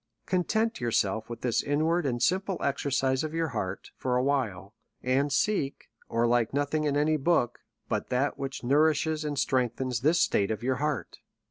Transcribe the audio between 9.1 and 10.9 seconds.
and strengthens this state of your